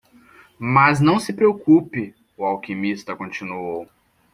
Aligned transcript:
"Mas 0.57 0.99
não 0.99 1.19
se 1.19 1.31
preocupe?" 1.31 2.15
o 2.35 2.43
alquimista 2.43 3.15
continuou. 3.15 3.87